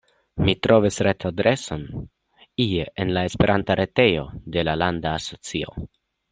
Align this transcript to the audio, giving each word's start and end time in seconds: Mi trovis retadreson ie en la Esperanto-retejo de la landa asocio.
Mi 0.45 0.53
trovis 0.67 0.95
retadreson 1.07 1.83
ie 2.65 2.87
en 3.05 3.13
la 3.19 3.25
Esperanto-retejo 3.31 4.27
de 4.57 4.65
la 4.71 4.77
landa 4.85 5.17
asocio. 5.23 5.81